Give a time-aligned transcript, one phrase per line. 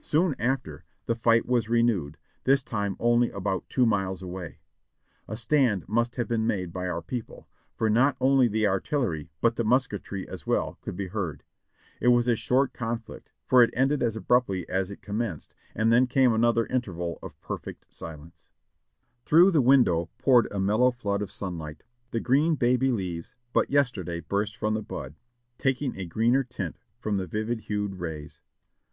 [0.00, 4.58] Soon after the fight was renewed; this time only about two miles away.
[5.28, 9.54] A stand must have been made by our people, for not only the artillery, but
[9.54, 11.44] the musketry as well, could be heard.
[12.00, 16.08] It was a short conflict, for it ended as abruptly as it commenced and then
[16.08, 18.48] came another interval of perfect silence.
[19.26, 21.84] 552 JOHNNY REB AND BILLY YANK Through the window poured a mellow flood of sunlight,
[22.10, 25.14] the green baby leaves, but yesterday burst from the bud,
[25.56, 28.40] taking a greener tint from the vivid hued rays.